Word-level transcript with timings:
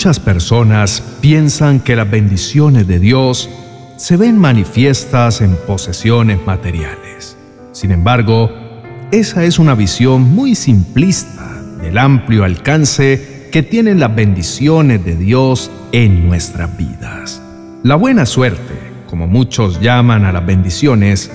Muchas 0.00 0.18
personas 0.18 1.02
piensan 1.20 1.78
que 1.78 1.94
las 1.94 2.10
bendiciones 2.10 2.86
de 2.86 2.98
Dios 2.98 3.50
se 3.98 4.16
ven 4.16 4.38
manifiestas 4.38 5.42
en 5.42 5.54
posesiones 5.66 6.38
materiales. 6.46 7.36
Sin 7.72 7.90
embargo, 7.90 8.50
esa 9.12 9.44
es 9.44 9.58
una 9.58 9.74
visión 9.74 10.22
muy 10.22 10.54
simplista 10.54 11.62
del 11.82 11.98
amplio 11.98 12.44
alcance 12.44 13.48
que 13.52 13.62
tienen 13.62 14.00
las 14.00 14.14
bendiciones 14.14 15.04
de 15.04 15.16
Dios 15.16 15.70
en 15.92 16.26
nuestras 16.26 16.74
vidas. 16.78 17.42
La 17.82 17.96
buena 17.96 18.24
suerte, 18.24 18.72
como 19.06 19.26
muchos 19.26 19.82
llaman 19.82 20.24
a 20.24 20.32
las 20.32 20.46
bendiciones, 20.46 21.30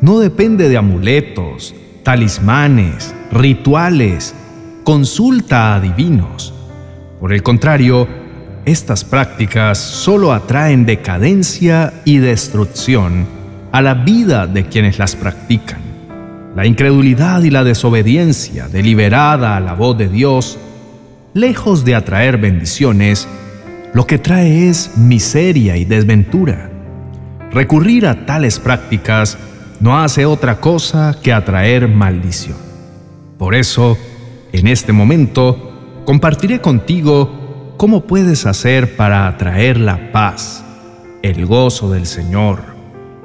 no 0.00 0.18
depende 0.18 0.68
de 0.68 0.78
amuletos, 0.78 1.76
talismanes, 2.02 3.14
rituales, 3.30 4.34
consulta 4.82 5.76
a 5.76 5.80
divinos. 5.80 6.54
Por 7.20 7.34
el 7.34 7.42
contrario, 7.42 8.08
estas 8.64 9.04
prácticas 9.04 9.78
solo 9.78 10.32
atraen 10.32 10.86
decadencia 10.86 11.92
y 12.06 12.16
destrucción 12.16 13.26
a 13.72 13.82
la 13.82 13.92
vida 13.92 14.46
de 14.46 14.66
quienes 14.66 14.98
las 14.98 15.16
practican. 15.16 15.80
La 16.56 16.66
incredulidad 16.66 17.42
y 17.42 17.50
la 17.50 17.62
desobediencia 17.62 18.68
deliberada 18.68 19.56
a 19.56 19.60
la 19.60 19.74
voz 19.74 19.98
de 19.98 20.08
Dios, 20.08 20.58
lejos 21.34 21.84
de 21.84 21.94
atraer 21.94 22.38
bendiciones, 22.38 23.28
lo 23.92 24.06
que 24.06 24.18
trae 24.18 24.68
es 24.68 24.96
miseria 24.96 25.76
y 25.76 25.84
desventura. 25.84 26.70
Recurrir 27.52 28.06
a 28.06 28.24
tales 28.24 28.58
prácticas 28.58 29.36
no 29.78 29.98
hace 29.98 30.24
otra 30.24 30.60
cosa 30.60 31.16
que 31.22 31.32
atraer 31.32 31.86
maldición. 31.86 32.56
Por 33.38 33.54
eso, 33.54 33.98
en 34.52 34.68
este 34.68 34.92
momento, 34.92 35.69
compartiré 36.10 36.60
contigo 36.60 37.76
cómo 37.76 38.00
puedes 38.00 38.44
hacer 38.44 38.96
para 38.96 39.28
atraer 39.28 39.78
la 39.78 40.10
paz, 40.10 40.64
el 41.22 41.46
gozo 41.46 41.92
del 41.92 42.04
Señor, 42.04 42.64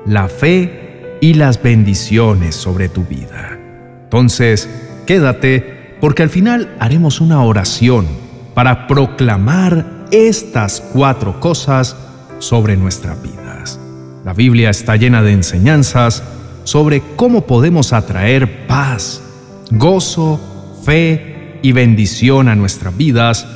la 0.05 0.27
fe 0.27 1.17
y 1.19 1.33
las 1.33 1.63
bendiciones 1.63 2.53
sobre 2.53 2.87
tu 2.87 3.03
vida. 3.03 3.57
Entonces, 4.03 4.69
quédate 5.07 5.97
porque 5.99 6.21
al 6.21 6.29
final 6.29 6.75
haremos 6.79 7.21
una 7.21 7.41
oración 7.41 8.05
para 8.53 8.85
proclamar 8.85 10.05
estas 10.11 10.79
cuatro 10.93 11.39
cosas 11.39 11.97
sobre 12.37 12.77
nuestras 12.77 13.19
vidas. 13.19 13.79
La 14.23 14.33
Biblia 14.33 14.69
está 14.69 14.95
llena 14.95 15.23
de 15.23 15.31
enseñanzas 15.31 16.21
sobre 16.65 17.01
cómo 17.15 17.47
podemos 17.47 17.93
atraer 17.93 18.67
paz, 18.67 19.23
gozo, 19.71 20.39
fe 20.85 21.34
y 21.65 21.71
bendición 21.71 22.47
a 22.47 22.53
nuestras 22.53 22.95
vidas 22.95 23.47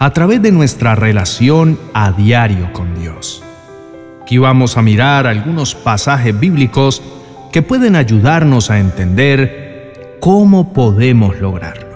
a 0.00 0.10
través 0.10 0.42
de 0.42 0.50
nuestra 0.50 0.96
relación 0.96 1.78
a 1.94 2.10
diario 2.10 2.72
con 2.72 2.98
Dios. 3.00 3.40
Aquí 4.20 4.36
vamos 4.36 4.76
a 4.76 4.82
mirar 4.82 5.28
algunos 5.28 5.76
pasajes 5.76 6.36
bíblicos 6.36 7.00
que 7.52 7.62
pueden 7.62 7.94
ayudarnos 7.94 8.68
a 8.68 8.80
entender 8.80 10.16
cómo 10.18 10.72
podemos 10.72 11.38
lograrlo. 11.38 11.86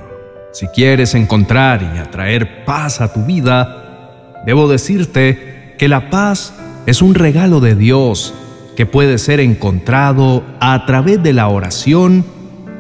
Si 0.53 0.69
quieres 0.69 1.17
encontrar 1.17 1.83
y 1.83 1.99
atraer 1.99 2.65
paz 2.65 3.01
a 3.01 3.13
tu 3.13 3.25
vida, 3.25 4.39
debo 4.47 4.69
decirte 4.69 5.75
que 5.77 5.89
la 5.89 6.11
paz 6.11 6.55
es 6.87 7.03
un 7.03 7.17
regalo 7.17 7.59
de 7.59 7.75
Dios 7.75 8.35
que 8.77 8.87
puede 8.87 9.19
ser 9.19 9.41
encontrado 9.41 10.45
a 10.61 10.87
través 10.87 11.21
de 11.25 11.33
la 11.33 11.49
oración 11.49 12.25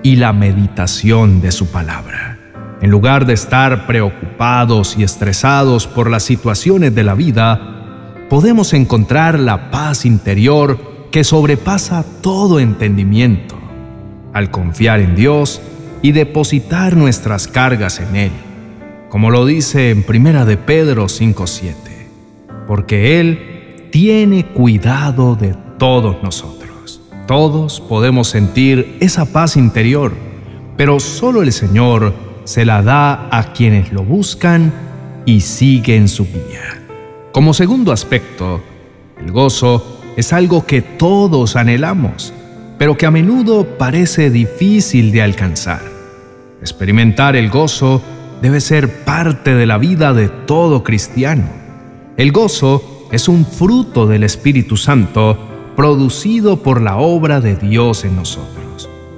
y 0.04 0.14
la 0.14 0.32
meditación 0.32 1.40
de 1.40 1.50
su 1.50 1.66
palabra. 1.72 2.35
En 2.82 2.90
lugar 2.90 3.24
de 3.24 3.32
estar 3.32 3.86
preocupados 3.86 4.96
y 4.98 5.02
estresados 5.02 5.86
por 5.86 6.10
las 6.10 6.24
situaciones 6.24 6.94
de 6.94 7.04
la 7.04 7.14
vida, 7.14 8.26
podemos 8.28 8.74
encontrar 8.74 9.38
la 9.38 9.70
paz 9.70 10.04
interior 10.04 10.78
que 11.10 11.24
sobrepasa 11.24 12.04
todo 12.20 12.60
entendimiento 12.60 13.56
al 14.34 14.50
confiar 14.50 15.00
en 15.00 15.14
Dios 15.14 15.62
y 16.02 16.12
depositar 16.12 16.96
nuestras 16.96 17.48
cargas 17.48 17.98
en 18.00 18.16
Él, 18.16 18.32
como 19.08 19.30
lo 19.30 19.46
dice 19.46 19.90
en 19.90 20.02
Primera 20.02 20.44
de 20.44 20.58
Pedro 20.58 21.08
5:7, 21.08 21.72
porque 22.66 23.18
Él 23.18 23.88
tiene 23.90 24.44
cuidado 24.44 25.34
de 25.34 25.54
todos 25.78 26.22
nosotros. 26.22 27.00
Todos 27.26 27.80
podemos 27.80 28.28
sentir 28.28 28.98
esa 29.00 29.24
paz 29.24 29.56
interior, 29.56 30.12
pero 30.76 31.00
solo 31.00 31.42
el 31.42 31.52
Señor 31.52 32.25
se 32.46 32.64
la 32.64 32.80
da 32.80 33.28
a 33.30 33.52
quienes 33.52 33.92
lo 33.92 34.04
buscan 34.04 34.72
y 35.26 35.40
siguen 35.40 36.08
su 36.08 36.24
guía. 36.26 36.80
Como 37.32 37.52
segundo 37.52 37.92
aspecto, 37.92 38.62
el 39.20 39.32
gozo 39.32 40.00
es 40.16 40.32
algo 40.32 40.64
que 40.64 40.80
todos 40.80 41.56
anhelamos, 41.56 42.32
pero 42.78 42.96
que 42.96 43.04
a 43.04 43.10
menudo 43.10 43.76
parece 43.76 44.30
difícil 44.30 45.10
de 45.10 45.22
alcanzar. 45.22 45.82
Experimentar 46.60 47.34
el 47.34 47.50
gozo 47.50 48.00
debe 48.40 48.60
ser 48.60 49.04
parte 49.04 49.54
de 49.54 49.66
la 49.66 49.76
vida 49.76 50.14
de 50.14 50.28
todo 50.28 50.84
cristiano. 50.84 51.48
El 52.16 52.30
gozo 52.30 53.08
es 53.10 53.28
un 53.28 53.44
fruto 53.44 54.06
del 54.06 54.22
Espíritu 54.22 54.76
Santo 54.76 55.36
producido 55.74 56.62
por 56.62 56.80
la 56.80 56.96
obra 56.96 57.40
de 57.40 57.56
Dios 57.56 58.04
en 58.04 58.16
nosotros 58.16 58.65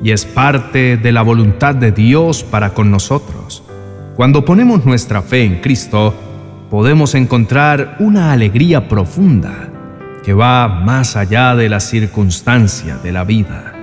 y 0.03 0.12
es 0.12 0.25
parte 0.25 0.97
de 0.97 1.12
la 1.12 1.22
voluntad 1.22 1.75
de 1.75 1.92
Dios 1.92 2.44
para 2.44 2.75
con 2.75 2.91
nosotros. 2.91 3.62
Cuando 4.16 4.44
ponemos 4.44 4.84
nuestra 4.84 5.22
fe 5.22 5.44
en 5.44 5.60
Cristo, 5.60 6.14
podemos 6.70 7.14
encontrar 7.14 7.97
una 7.98 8.32
alegría 8.32 8.88
profunda 8.88 9.69
que 10.25 10.34
va 10.34 10.69
más 10.69 11.16
allá 11.16 11.54
de 11.54 11.69
la 11.69 11.81
circunstancia 11.81 12.97
de 12.98 13.12
la 13.12 13.25
vida. 13.25 13.75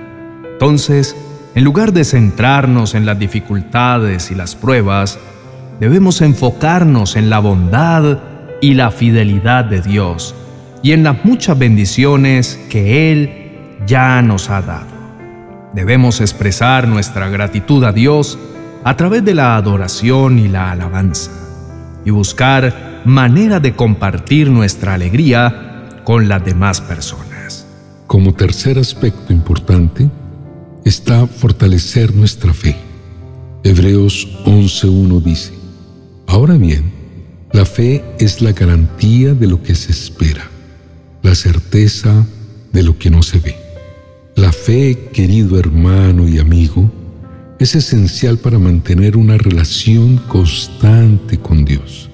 Entonces, 0.52 1.16
en 1.54 1.64
lugar 1.64 1.92
de 1.92 2.04
centrarnos 2.04 2.94
en 2.94 3.06
las 3.06 3.18
dificultades 3.18 4.30
y 4.30 4.34
las 4.34 4.54
pruebas, 4.54 5.18
debemos 5.80 6.20
enfocarnos 6.20 7.16
en 7.16 7.30
la 7.30 7.38
bondad 7.38 8.18
y 8.60 8.74
la 8.74 8.90
fidelidad 8.90 9.64
de 9.64 9.80
Dios 9.80 10.34
y 10.82 10.92
en 10.92 11.02
las 11.02 11.24
muchas 11.24 11.58
bendiciones 11.58 12.60
que 12.70 13.10
Él 13.12 13.30
ya 13.86 14.22
nos 14.22 14.50
ha 14.50 14.62
dado. 14.62 14.95
Debemos 15.76 16.22
expresar 16.22 16.88
nuestra 16.88 17.28
gratitud 17.28 17.84
a 17.84 17.92
Dios 17.92 18.38
a 18.82 18.96
través 18.96 19.22
de 19.26 19.34
la 19.34 19.56
adoración 19.56 20.38
y 20.38 20.48
la 20.48 20.72
alabanza 20.72 21.30
y 22.02 22.10
buscar 22.10 23.02
manera 23.04 23.60
de 23.60 23.76
compartir 23.76 24.48
nuestra 24.50 24.94
alegría 24.94 26.00
con 26.02 26.28
las 26.28 26.42
demás 26.42 26.80
personas. 26.80 27.66
Como 28.06 28.32
tercer 28.32 28.78
aspecto 28.78 29.34
importante 29.34 30.08
está 30.82 31.26
fortalecer 31.26 32.14
nuestra 32.14 32.54
fe. 32.54 32.74
Hebreos 33.62 34.28
11.1 34.46 35.20
dice, 35.20 35.52
Ahora 36.26 36.54
bien, 36.54 36.90
la 37.52 37.66
fe 37.66 38.02
es 38.18 38.40
la 38.40 38.52
garantía 38.52 39.34
de 39.34 39.46
lo 39.46 39.62
que 39.62 39.74
se 39.74 39.92
espera, 39.92 40.48
la 41.20 41.34
certeza 41.34 42.24
de 42.72 42.82
lo 42.82 42.98
que 42.98 43.10
no 43.10 43.22
se 43.22 43.40
ve. 43.40 43.65
La 44.36 44.52
fe, 44.52 45.08
querido 45.14 45.58
hermano 45.58 46.28
y 46.28 46.38
amigo, 46.38 46.90
es 47.58 47.74
esencial 47.74 48.36
para 48.36 48.58
mantener 48.58 49.16
una 49.16 49.38
relación 49.38 50.18
constante 50.28 51.38
con 51.38 51.64
Dios. 51.64 52.10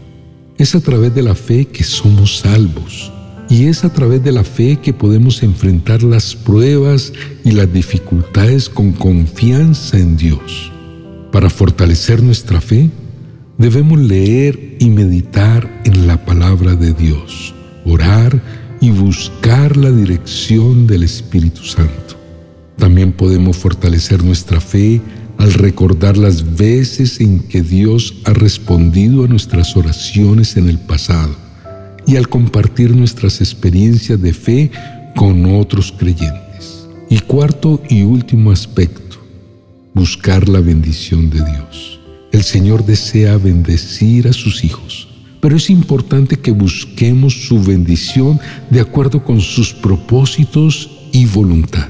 Es 0.56 0.76
a 0.76 0.80
través 0.80 1.12
de 1.16 1.22
la 1.22 1.34
fe 1.34 1.64
que 1.64 1.82
somos 1.82 2.38
salvos 2.38 3.12
y 3.50 3.64
es 3.64 3.84
a 3.84 3.92
través 3.92 4.22
de 4.22 4.30
la 4.30 4.44
fe 4.44 4.76
que 4.76 4.92
podemos 4.92 5.42
enfrentar 5.42 6.04
las 6.04 6.36
pruebas 6.36 7.12
y 7.44 7.50
las 7.50 7.72
dificultades 7.72 8.68
con 8.68 8.92
confianza 8.92 9.98
en 9.98 10.16
Dios. 10.16 10.70
Para 11.32 11.50
fortalecer 11.50 12.22
nuestra 12.22 12.60
fe, 12.60 12.88
debemos 13.58 13.98
leer 13.98 14.76
y 14.78 14.90
meditar 14.90 15.82
en 15.84 16.06
la 16.06 16.24
palabra 16.24 16.76
de 16.76 16.92
Dios, 16.92 17.52
orar 17.84 18.61
y 18.82 18.90
buscar 18.90 19.76
la 19.76 19.92
dirección 19.92 20.88
del 20.88 21.04
Espíritu 21.04 21.62
Santo. 21.62 22.16
También 22.76 23.12
podemos 23.12 23.56
fortalecer 23.56 24.24
nuestra 24.24 24.60
fe 24.60 25.00
al 25.38 25.54
recordar 25.54 26.16
las 26.16 26.56
veces 26.56 27.20
en 27.20 27.38
que 27.44 27.62
Dios 27.62 28.14
ha 28.24 28.32
respondido 28.32 29.24
a 29.24 29.28
nuestras 29.28 29.76
oraciones 29.76 30.56
en 30.56 30.68
el 30.68 30.80
pasado 30.80 31.34
y 32.08 32.16
al 32.16 32.28
compartir 32.28 32.94
nuestras 32.96 33.40
experiencias 33.40 34.20
de 34.20 34.32
fe 34.32 34.72
con 35.14 35.46
otros 35.46 35.94
creyentes. 35.96 36.88
Y 37.08 37.20
cuarto 37.20 37.80
y 37.88 38.02
último 38.02 38.50
aspecto, 38.50 39.18
buscar 39.94 40.48
la 40.48 40.58
bendición 40.58 41.30
de 41.30 41.44
Dios. 41.44 42.00
El 42.32 42.42
Señor 42.42 42.84
desea 42.84 43.36
bendecir 43.36 44.26
a 44.26 44.32
sus 44.32 44.64
hijos, 44.64 45.08
pero 45.42 45.56
es 45.56 45.70
importante 45.70 46.36
que 46.38 46.52
busquemos 46.52 47.48
su 47.48 47.60
bendición 47.60 48.38
de 48.70 48.78
acuerdo 48.78 49.24
con 49.24 49.40
sus 49.40 49.72
propósitos 49.72 50.88
y 51.10 51.26
voluntad. 51.26 51.88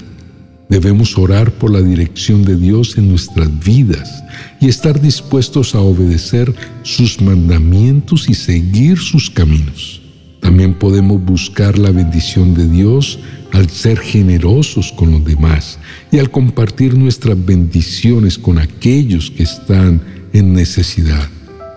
Debemos 0.71 1.19
orar 1.19 1.53
por 1.53 1.71
la 1.71 1.83
dirección 1.83 2.47
de 2.47 2.57
Dios 2.57 2.97
en 2.97 3.11
nuestras 3.11 3.51
vidas 3.63 4.25
y 4.59 4.69
estar 4.69 4.99
dispuestos 4.99 5.75
a 5.75 5.81
obedecer 5.81 6.55
sus 6.83 7.21
mandamientos 7.21 8.27
y 8.31 8.33
seguir 8.33 8.97
sus 8.99 9.29
caminos. 9.29 10.01
También 10.41 10.73
podemos 10.73 11.23
buscar 11.23 11.79
la 11.79 11.91
bendición 11.91 12.55
de 12.55 12.67
Dios 12.67 13.19
al 13.53 13.69
ser 13.69 13.99
generosos 13.99 14.93
con 14.93 15.11
los 15.13 15.27
demás 15.27 15.79
y 16.11 16.21
al 16.21 16.31
compartir 16.31 16.97
nuestras 16.97 17.37
bendiciones 17.45 18.39
con 18.39 18.59
aquellos 18.59 19.31
que 19.31 19.43
están 19.43 20.01
en 20.33 20.55
necesidad. 20.55 21.29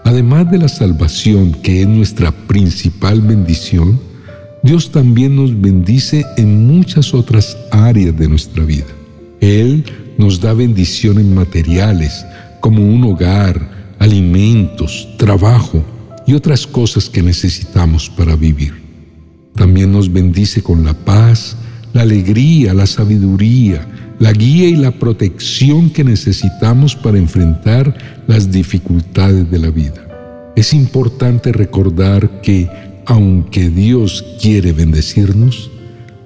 Además 0.06 0.52
de 0.52 0.60
la 0.60 0.68
salvación, 0.68 1.52
que 1.64 1.82
es 1.82 1.88
nuestra 1.88 2.32
principal 2.32 3.22
bendición, 3.22 4.00
Dios 4.62 4.92
también 4.92 5.36
nos 5.36 5.60
bendice 5.60 6.24
en 6.38 6.68
muchas 6.68 7.16
otras 7.16 7.58
áreas 7.72 8.16
de 8.16 8.28
nuestra 8.28 8.64
vida. 8.64 8.86
Él 9.42 9.84
nos 10.20 10.40
da 10.40 10.54
bendiciones 10.54 11.26
materiales, 11.26 12.24
como 12.60 12.88
un 12.88 13.04
hogar, 13.04 13.96
alimentos, 13.98 15.08
trabajo 15.18 15.84
y 16.28 16.36
otras 16.36 16.68
cosas 16.68 17.10
que 17.10 17.24
necesitamos 17.24 18.08
para 18.08 18.36
vivir. 18.36 18.76
También 19.56 19.92
nos 19.92 20.14
bendice 20.14 20.62
con 20.62 20.86
la 20.86 20.94
paz, 20.94 21.58
la 21.94 22.04
alegría, 22.04 22.76
la 22.76 22.86
sabiduría, 22.86 23.88
la 24.20 24.34
guía 24.34 24.70
y 24.70 24.76
la 24.76 24.92
protección 24.92 25.90
que 25.90 26.04
necesitamos 26.04 26.96
para 26.96 27.18
enfrentar 27.18 28.15
las 28.28 28.52
dificultades 28.52 29.50
de 29.50 29.60
la 29.60 29.70
vida. 29.70 30.54
Es 30.56 30.74
importante 30.74 31.52
recordar 31.52 32.42
que, 32.42 32.70
aunque 33.06 33.70
Dios 33.70 34.24
quiere 34.42 34.72
bendecirnos, 34.72 35.70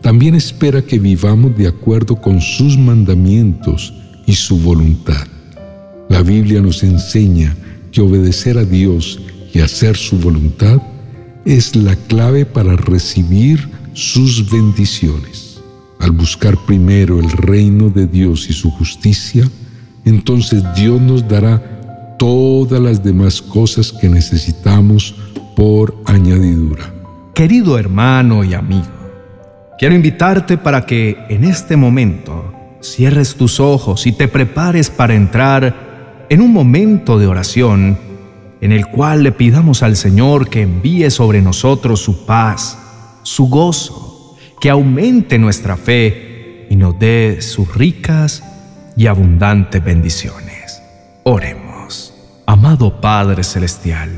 también 0.02 0.36
espera 0.36 0.82
que 0.82 1.00
vivamos 1.00 1.58
de 1.58 1.68
acuerdo 1.68 2.16
con 2.16 2.40
sus 2.40 2.78
mandamientos 2.78 3.94
y 4.26 4.34
su 4.34 4.60
voluntad. 4.60 5.28
La 6.08 6.22
Biblia 6.22 6.62
nos 6.62 6.84
enseña 6.84 7.56
que 7.92 8.02
obedecer 8.02 8.58
a 8.58 8.64
Dios 8.64 9.20
y 9.54 9.60
hacer 9.60 9.98
su 9.98 10.18
voluntad 10.18 10.82
es 11.46 11.76
la 11.76 11.96
clave 11.96 12.46
para 12.46 12.76
recibir 12.76 13.68
sus 13.94 14.50
bendiciones. 14.50 15.60
Al 16.00 16.12
buscar 16.12 16.56
primero 16.66 17.20
el 17.20 17.30
reino 17.32 17.90
de 17.90 18.08
Dios 18.08 18.50
y 18.50 18.54
su 18.54 18.70
justicia, 18.72 19.50
entonces 20.06 20.64
Dios 20.76 21.02
nos 21.02 21.28
dará 21.28 21.79
todas 22.20 22.80
las 22.80 23.02
demás 23.02 23.42
cosas 23.42 23.92
que 23.92 24.10
necesitamos 24.10 25.16
por 25.56 25.96
añadidura. 26.06 26.94
Querido 27.34 27.80
hermano 27.80 28.44
y 28.44 28.54
amigo, 28.54 28.86
quiero 29.80 29.96
invitarte 29.96 30.58
para 30.58 30.86
que 30.86 31.18
en 31.30 31.46
este 31.46 31.78
momento 31.78 32.54
cierres 32.82 33.36
tus 33.36 33.60
ojos 33.60 34.06
y 34.06 34.12
te 34.12 34.28
prepares 34.28 34.90
para 34.90 35.16
entrar 35.16 36.28
en 36.30 36.42
un 36.42 36.54
momento 36.54 37.18
de 37.18 37.28
oración 37.28 37.98
en 38.62 38.74
el 38.74 38.88
cual 38.88 39.24
le 39.24 39.32
pidamos 39.32 39.82
al 39.82 39.96
Señor 39.96 40.50
que 40.50 40.64
envíe 40.64 41.10
sobre 41.10 41.42
nosotros 41.42 42.02
su 42.02 42.26
paz, 42.26 42.78
su 43.24 43.48
gozo, 43.48 44.36
que 44.60 44.70
aumente 44.70 45.40
nuestra 45.40 45.78
fe 45.78 46.68
y 46.70 46.76
nos 46.76 47.00
dé 47.00 47.42
sus 47.42 47.74
ricas 47.74 48.44
y 48.98 49.08
abundantes 49.08 49.82
bendiciones. 49.82 50.82
Oremos. 51.24 51.69
Amado 52.62 53.00
Padre 53.00 53.46
Celestial, 53.46 54.10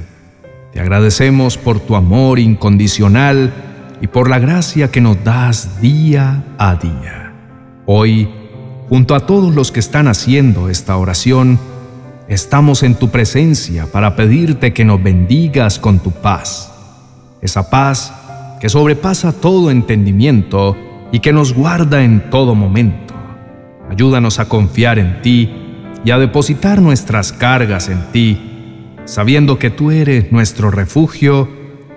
te 0.73 0.79
agradecemos 0.79 1.59
por 1.59 1.79
tu 1.79 1.95
amor 1.95 2.39
incondicional 2.39 3.53
y 4.01 4.07
por 4.07 4.31
la 4.31 4.39
gracia 4.39 4.89
que 4.89 4.99
nos 4.99 5.23
das 5.23 5.79
día 5.79 6.43
a 6.57 6.73
día. 6.73 7.33
Hoy, 7.85 8.27
junto 8.89 9.13
a 9.13 9.27
todos 9.27 9.53
los 9.53 9.71
que 9.71 9.79
están 9.79 10.07
haciendo 10.07 10.69
esta 10.69 10.97
oración, 10.97 11.59
estamos 12.27 12.81
en 12.81 12.95
tu 12.95 13.09
presencia 13.09 13.85
para 13.91 14.15
pedirte 14.15 14.73
que 14.73 14.85
nos 14.85 15.03
bendigas 15.03 15.77
con 15.77 15.99
tu 15.99 16.09
paz, 16.09 16.73
esa 17.43 17.69
paz 17.69 18.11
que 18.59 18.69
sobrepasa 18.69 19.33
todo 19.33 19.69
entendimiento 19.69 20.75
y 21.11 21.19
que 21.19 21.31
nos 21.31 21.53
guarda 21.53 22.03
en 22.03 22.31
todo 22.31 22.55
momento. 22.55 23.13
Ayúdanos 23.87 24.39
a 24.39 24.49
confiar 24.49 24.97
en 24.97 25.21
ti 25.21 25.61
y 26.03 26.11
a 26.11 26.17
depositar 26.17 26.81
nuestras 26.81 27.31
cargas 27.31 27.89
en 27.89 28.11
ti, 28.11 28.95
sabiendo 29.05 29.59
que 29.59 29.69
tú 29.69 29.91
eres 29.91 30.31
nuestro 30.31 30.71
refugio 30.71 31.49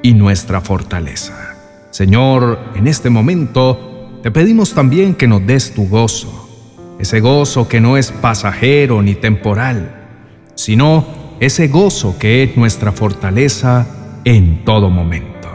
y 0.03 0.15
nuestra 0.15 0.61
fortaleza. 0.61 1.57
Señor, 1.91 2.59
en 2.75 2.87
este 2.87 3.09
momento 3.09 4.21
te 4.23 4.31
pedimos 4.31 4.75
también 4.75 5.15
que 5.15 5.27
nos 5.27 5.47
des 5.47 5.75
tu 5.75 5.89
gozo, 5.89 6.97
ese 6.99 7.21
gozo 7.21 7.69
que 7.69 7.81
no 7.81 7.97
es 7.97 8.13
pasajero 8.13 9.03
ni 9.03 9.15
temporal, 9.15 10.07
sino 10.55 11.07
ese 11.41 11.69
gozo 11.69 12.17
que 12.19 12.43
es 12.43 12.57
nuestra 12.57 12.93
fortaleza 12.93 13.87
en 14.25 14.65
todo 14.65 14.91
momento. 14.91 15.49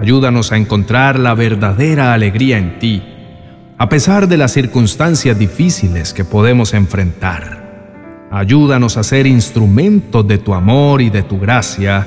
Ayúdanos 0.00 0.52
a 0.52 0.56
encontrar 0.56 1.18
la 1.18 1.34
verdadera 1.34 2.14
alegría 2.14 2.58
en 2.58 2.78
ti, 2.78 3.02
a 3.76 3.88
pesar 3.88 4.28
de 4.28 4.36
las 4.36 4.52
circunstancias 4.52 5.38
difíciles 5.38 6.14
que 6.14 6.24
podemos 6.24 6.74
enfrentar. 6.74 7.59
Ayúdanos 8.32 8.96
a 8.96 9.02
ser 9.02 9.26
instrumentos 9.26 10.26
de 10.28 10.38
tu 10.38 10.54
amor 10.54 11.02
y 11.02 11.10
de 11.10 11.24
tu 11.24 11.40
gracia, 11.40 12.06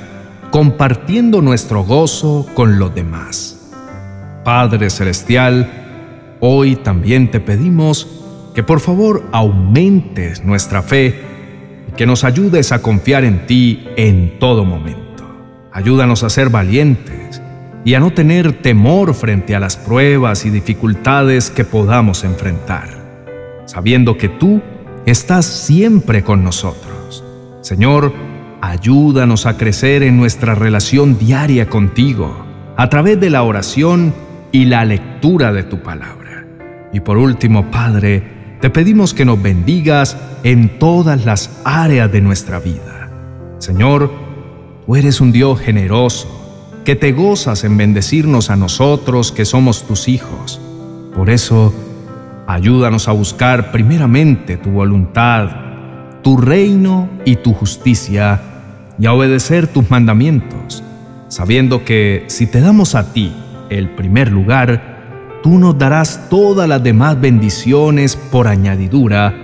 compartiendo 0.50 1.42
nuestro 1.42 1.84
gozo 1.84 2.46
con 2.54 2.78
los 2.78 2.94
demás. 2.94 3.70
Padre 4.42 4.88
Celestial, 4.88 6.36
hoy 6.40 6.76
también 6.76 7.30
te 7.30 7.40
pedimos 7.40 8.08
que 8.54 8.62
por 8.62 8.80
favor 8.80 9.24
aumentes 9.32 10.42
nuestra 10.42 10.80
fe 10.80 11.20
que 11.94 12.06
nos 12.06 12.24
ayudes 12.24 12.72
a 12.72 12.80
confiar 12.80 13.24
en 13.24 13.46
ti 13.46 13.86
en 13.96 14.38
todo 14.38 14.64
momento. 14.64 15.24
Ayúdanos 15.72 16.22
a 16.22 16.30
ser 16.30 16.48
valientes 16.48 17.42
y 17.84 17.92
a 17.92 18.00
no 18.00 18.14
tener 18.14 18.62
temor 18.62 19.12
frente 19.12 19.54
a 19.54 19.60
las 19.60 19.76
pruebas 19.76 20.46
y 20.46 20.50
dificultades 20.50 21.50
que 21.50 21.66
podamos 21.66 22.24
enfrentar, 22.24 22.88
sabiendo 23.66 24.16
que 24.16 24.30
tú 24.30 24.62
estás 25.06 25.46
siempre 25.46 26.24
con 26.24 26.44
nosotros. 26.44 27.24
Señor, 27.60 28.12
ayúdanos 28.60 29.46
a 29.46 29.56
crecer 29.56 30.02
en 30.02 30.16
nuestra 30.16 30.54
relación 30.54 31.18
diaria 31.18 31.68
contigo 31.68 32.44
a 32.76 32.88
través 32.88 33.20
de 33.20 33.30
la 33.30 33.42
oración 33.42 34.14
y 34.52 34.64
la 34.64 34.84
lectura 34.84 35.52
de 35.52 35.62
tu 35.62 35.82
palabra. 35.82 36.46
Y 36.92 37.00
por 37.00 37.16
último, 37.16 37.70
Padre, 37.70 38.56
te 38.60 38.70
pedimos 38.70 39.14
que 39.14 39.24
nos 39.24 39.42
bendigas 39.42 40.16
en 40.42 40.78
todas 40.78 41.24
las 41.24 41.50
áreas 41.64 42.10
de 42.10 42.20
nuestra 42.20 42.60
vida. 42.60 43.10
Señor, 43.58 44.10
tú 44.86 44.96
eres 44.96 45.20
un 45.20 45.32
Dios 45.32 45.60
generoso, 45.60 46.28
que 46.84 46.96
te 46.96 47.12
gozas 47.12 47.64
en 47.64 47.76
bendecirnos 47.76 48.50
a 48.50 48.56
nosotros 48.56 49.32
que 49.32 49.44
somos 49.44 49.84
tus 49.86 50.08
hijos. 50.08 50.60
Por 51.14 51.30
eso, 51.30 51.74
ayúdanos 52.46 53.08
a 53.08 53.12
buscar 53.12 53.72
primeramente 53.72 54.56
tu 54.56 54.70
voluntad, 54.70 55.48
tu 56.22 56.36
reino 56.36 57.08
y 57.24 57.36
tu 57.36 57.52
justicia, 57.52 58.40
y 58.98 59.06
a 59.06 59.12
obedecer 59.12 59.66
tus 59.66 59.90
mandamientos, 59.90 60.82
sabiendo 61.28 61.84
que 61.84 62.24
si 62.28 62.46
te 62.46 62.60
damos 62.60 62.94
a 62.94 63.12
ti 63.12 63.32
el 63.70 63.90
primer 63.90 64.30
lugar, 64.30 65.40
tú 65.42 65.58
nos 65.58 65.76
darás 65.76 66.28
todas 66.30 66.68
las 66.68 66.82
demás 66.82 67.20
bendiciones 67.20 68.16
por 68.16 68.46
añadidura, 68.46 69.34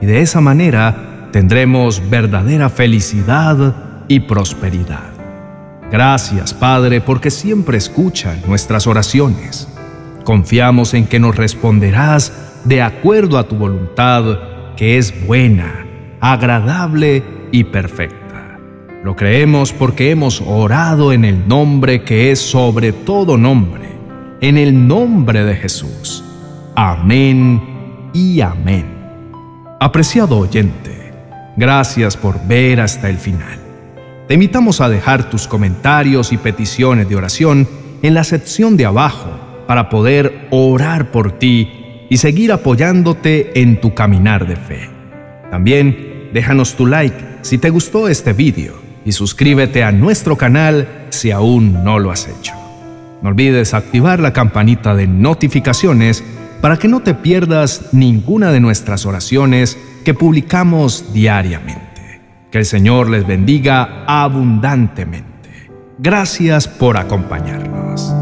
y 0.00 0.06
de 0.06 0.20
esa 0.20 0.40
manera 0.40 1.28
tendremos 1.32 2.02
verdadera 2.10 2.68
felicidad 2.68 3.74
y 4.08 4.20
prosperidad. 4.20 5.10
Gracias, 5.90 6.52
Padre, 6.52 7.00
porque 7.00 7.30
siempre 7.30 7.78
escuchan 7.78 8.42
nuestras 8.46 8.86
oraciones. 8.86 9.68
Confiamos 10.28 10.92
en 10.92 11.06
que 11.06 11.18
nos 11.18 11.34
responderás 11.36 12.60
de 12.64 12.82
acuerdo 12.82 13.38
a 13.38 13.48
tu 13.48 13.56
voluntad, 13.56 14.74
que 14.76 14.98
es 14.98 15.26
buena, 15.26 15.86
agradable 16.20 17.22
y 17.50 17.64
perfecta. 17.64 18.58
Lo 19.02 19.16
creemos 19.16 19.72
porque 19.72 20.10
hemos 20.10 20.42
orado 20.42 21.14
en 21.14 21.24
el 21.24 21.48
nombre 21.48 22.04
que 22.04 22.30
es 22.30 22.40
sobre 22.40 22.92
todo 22.92 23.38
nombre 23.38 23.88
en 24.42 24.58
el 24.58 24.86
nombre 24.86 25.44
de 25.44 25.56
Jesús. 25.56 26.22
Amén 26.76 28.10
y 28.12 28.42
amén. 28.42 28.84
Apreciado 29.80 30.40
oyente, 30.40 31.10
gracias 31.56 32.18
por 32.18 32.46
ver 32.46 32.82
hasta 32.82 33.08
el 33.08 33.16
final. 33.16 33.58
Te 34.28 34.34
invitamos 34.34 34.82
a 34.82 34.90
dejar 34.90 35.30
tus 35.30 35.48
comentarios 35.48 36.34
y 36.34 36.36
peticiones 36.36 37.08
de 37.08 37.16
oración 37.16 37.66
en 38.02 38.12
la 38.12 38.24
sección 38.24 38.76
de 38.76 38.84
abajo 38.84 39.47
para 39.68 39.90
poder 39.90 40.48
orar 40.50 41.10
por 41.10 41.38
ti 41.38 42.06
y 42.08 42.16
seguir 42.16 42.52
apoyándote 42.52 43.60
en 43.60 43.78
tu 43.82 43.92
caminar 43.92 44.48
de 44.48 44.56
fe. 44.56 44.88
También 45.50 46.30
déjanos 46.32 46.74
tu 46.74 46.86
like 46.86 47.14
si 47.42 47.58
te 47.58 47.68
gustó 47.68 48.08
este 48.08 48.32
video 48.32 48.74
y 49.04 49.12
suscríbete 49.12 49.84
a 49.84 49.92
nuestro 49.92 50.36
canal 50.36 50.88
si 51.10 51.30
aún 51.32 51.84
no 51.84 51.98
lo 51.98 52.10
has 52.10 52.28
hecho. 52.28 52.54
No 53.20 53.28
olvides 53.28 53.74
activar 53.74 54.20
la 54.20 54.32
campanita 54.32 54.94
de 54.94 55.06
notificaciones 55.06 56.24
para 56.62 56.78
que 56.78 56.88
no 56.88 57.00
te 57.00 57.12
pierdas 57.12 57.90
ninguna 57.92 58.50
de 58.52 58.60
nuestras 58.60 59.04
oraciones 59.04 59.76
que 60.02 60.14
publicamos 60.14 61.12
diariamente. 61.12 62.22
Que 62.50 62.58
el 62.58 62.64
Señor 62.64 63.10
les 63.10 63.26
bendiga 63.26 64.04
abundantemente. 64.06 65.50
Gracias 65.98 66.66
por 66.68 66.96
acompañarnos. 66.96 68.14